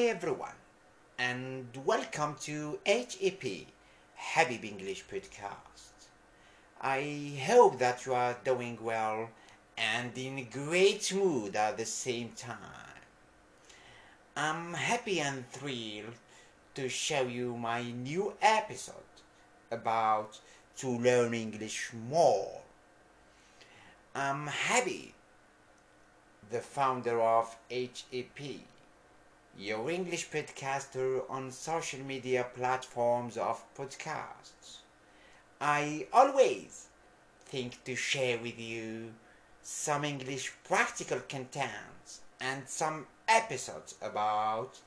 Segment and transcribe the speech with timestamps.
[0.00, 0.56] Hi everyone,
[1.18, 3.44] and welcome to HEP
[4.16, 6.08] Habib English Podcast.
[6.80, 9.28] I hope that you are doing well
[9.76, 13.02] and in great mood at the same time.
[14.34, 16.16] I'm happy and thrilled
[16.76, 19.14] to show you my new episode
[19.70, 20.40] about
[20.78, 22.62] to learn English more.
[24.14, 25.12] I'm Habib
[26.50, 28.40] the founder of HEP,
[29.58, 34.78] your English podcaster on social media platforms of podcasts.
[35.60, 36.88] I always
[37.44, 39.12] think to share with you
[39.62, 44.78] some English practical contents and some episodes about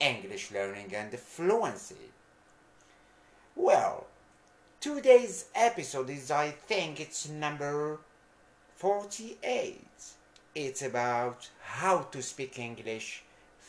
[0.00, 2.10] English learning and fluency.
[3.54, 4.06] Well,
[4.80, 8.00] today's episode is, I think, it's number
[8.76, 9.80] 48.
[10.54, 13.22] It's about how to speak English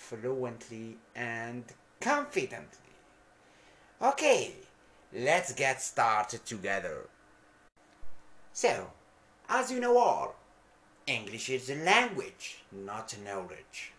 [0.10, 1.64] fluently and
[2.00, 2.96] confidently.
[4.02, 4.54] Okay,
[5.14, 7.10] let's get started together.
[8.54, 8.92] So,
[9.50, 10.36] as you know all,
[11.08, 13.94] English is a language, not knowledge.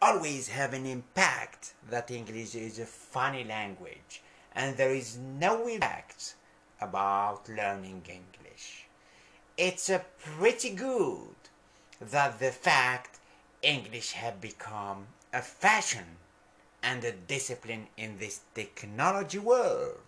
[0.00, 4.22] Always have an impact that English is a funny language
[4.54, 6.34] and there is no impact
[6.80, 8.86] about learning English.
[9.56, 11.36] It's a pretty good
[12.00, 13.18] that the fact
[13.66, 16.18] English have become a fashion
[16.84, 19.98] and a discipline in this technology world.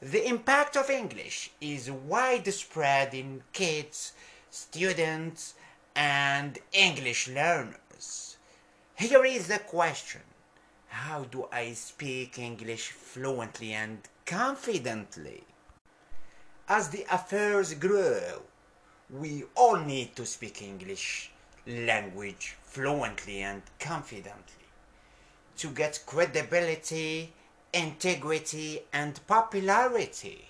[0.00, 4.14] The impact of English is widespread in kids,
[4.50, 5.54] students,
[5.94, 8.38] and English learners.
[8.94, 10.22] Here is the question
[10.88, 15.44] How do I speak English fluently and confidently?
[16.66, 18.44] As the affairs grow,
[19.10, 21.30] we all need to speak English
[21.66, 24.66] language fluently and confidently
[25.56, 27.32] to get credibility,
[27.72, 30.48] integrity, and popularity.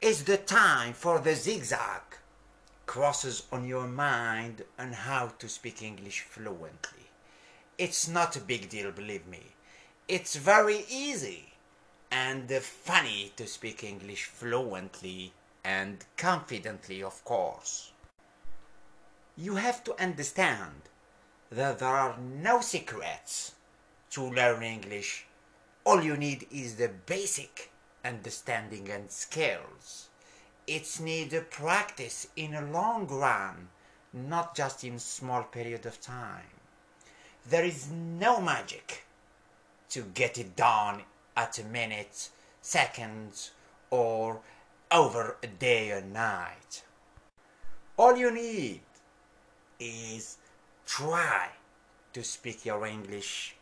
[0.00, 2.02] It's the time for the zigzag
[2.86, 7.08] crosses on your mind on how to speak English fluently.
[7.78, 9.54] It's not a big deal, believe me.
[10.06, 11.54] It's very easy
[12.10, 15.32] and funny to speak English fluently
[15.64, 17.90] and confidently, of course.
[19.36, 20.82] You have to understand
[21.50, 23.56] that there are no secrets
[24.10, 25.26] to learn English.
[25.82, 27.72] All you need is the basic
[28.04, 30.08] understanding and skills.
[30.68, 33.70] It's need practice in a long run,
[34.12, 36.54] not just in small period of time.
[37.44, 39.04] There is no magic
[39.90, 41.02] to get it done
[41.36, 42.30] at a minute,
[42.62, 43.50] seconds,
[43.90, 44.40] or
[44.92, 46.84] over a day or night.
[47.96, 48.82] All you need
[49.78, 50.38] is
[50.86, 51.48] try
[52.12, 53.56] to speak your English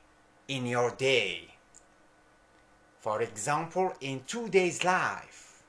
[0.48, 1.54] in your day.
[3.00, 5.62] For example, in two days life,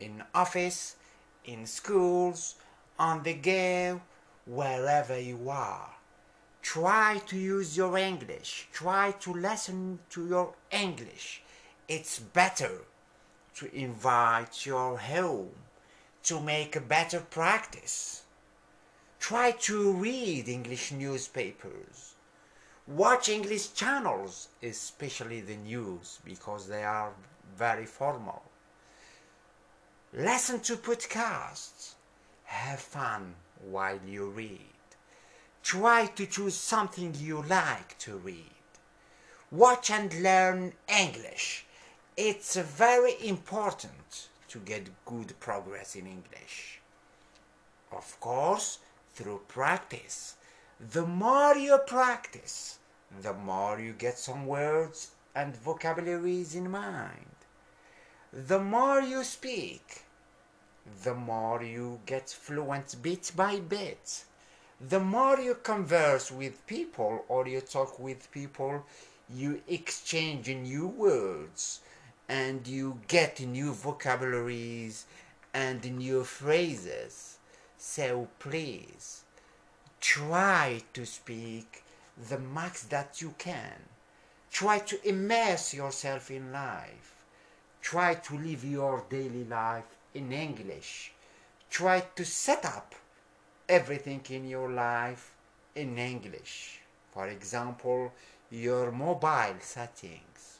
[0.00, 0.96] in office,
[1.44, 2.56] in schools,
[2.98, 4.00] on the go,
[4.46, 5.90] wherever you are.
[6.62, 8.68] Try to use your English.
[8.72, 11.42] Try to listen to your English.
[11.88, 12.82] It's better
[13.56, 15.50] to invite your home
[16.24, 18.23] to make a better practice.
[19.28, 22.12] Try to read English newspapers.
[22.86, 27.10] Watch English channels, especially the news, because they are
[27.56, 28.42] very formal.
[30.12, 31.94] Listen to podcasts.
[32.44, 33.34] Have fun
[33.70, 34.76] while you read.
[35.62, 38.60] Try to choose something you like to read.
[39.50, 41.64] Watch and learn English
[42.16, 46.80] it's very important to get good progress in English.
[47.90, 48.78] Of course,
[49.14, 50.36] through practice.
[50.80, 52.78] The more you practice,
[53.22, 57.36] the more you get some words and vocabularies in mind.
[58.32, 60.02] The more you speak,
[61.02, 64.24] the more you get fluent bit by bit.
[64.80, 68.84] The more you converse with people or you talk with people,
[69.32, 71.80] you exchange new words
[72.28, 75.06] and you get new vocabularies
[75.54, 77.38] and new phrases.
[77.86, 79.24] So please
[80.00, 81.84] try to speak
[82.30, 83.78] the max that you can.
[84.50, 87.14] Try to immerse yourself in life.
[87.82, 91.12] Try to live your daily life in English.
[91.68, 92.94] Try to set up
[93.68, 95.34] everything in your life
[95.74, 96.80] in English.
[97.12, 98.12] For example,
[98.50, 100.54] your mobile settings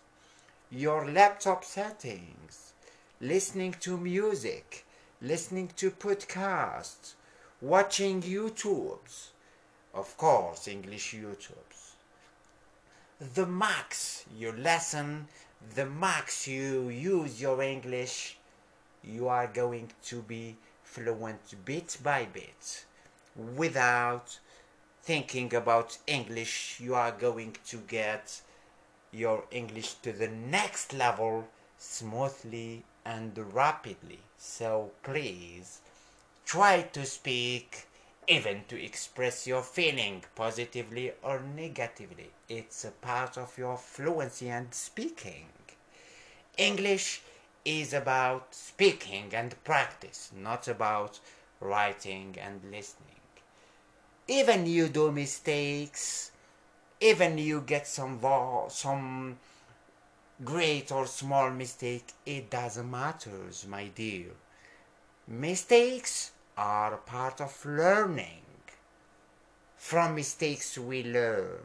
[0.71, 2.73] your laptop settings,
[3.21, 4.85] listening to music,
[5.25, 7.15] listening to podcasts,
[7.63, 9.29] watching YouTubes,
[9.95, 11.93] of course, English YouTubes,
[13.35, 15.27] the max you lesson,
[15.75, 18.37] the max you use your English,
[19.03, 22.85] you are going to be fluent bit by bit
[23.57, 24.39] without
[25.03, 26.79] thinking about English.
[26.81, 28.43] You are going to get
[29.11, 31.49] your English to the next level
[31.79, 34.21] smoothly and rapidly.
[34.39, 35.81] So please
[36.45, 37.87] try to speak
[38.27, 42.31] even to express your feeling positively or negatively.
[42.49, 45.47] It's a part of your fluency and speaking.
[46.57, 47.23] English
[47.65, 51.21] is about speaking and practice, not about
[51.61, 53.11] writing and listening.
[54.29, 56.31] Even you do mistakes,
[57.01, 58.19] even you get some
[58.69, 59.39] some
[60.43, 63.31] great or small mistake, it doesn't matter,
[63.69, 64.31] my dear.
[65.29, 68.43] Mistakes are part of learning.
[69.77, 71.61] From mistakes we learn.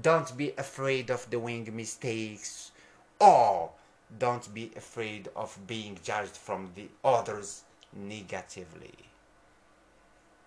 [0.00, 2.70] Don't be afraid of doing mistakes
[3.18, 3.70] or
[4.18, 7.62] don't be afraid of being judged from the others
[7.92, 8.94] negatively.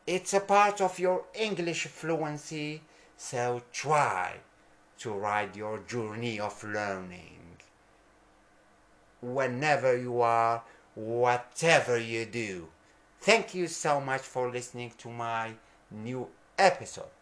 [0.08, 2.82] It's a part of your English fluency,
[3.18, 4.38] so try
[5.02, 7.58] to ride your journey of learning.
[9.22, 10.64] Whenever you are,
[10.96, 12.68] whatever you do.
[13.20, 15.54] Thank you so much for listening to my
[15.90, 16.28] new
[16.58, 17.14] episode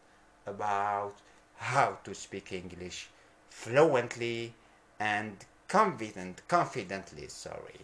[0.45, 1.15] about
[1.57, 3.09] how to speak English
[3.49, 4.53] fluently
[4.99, 7.81] and confident confidently sorry.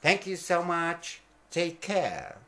[0.00, 1.20] Thank you so much.
[1.50, 2.38] Take care.